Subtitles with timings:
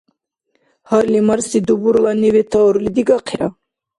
[0.89, 3.47] Гьарли-марси дубурланни ветаурли дигахъира.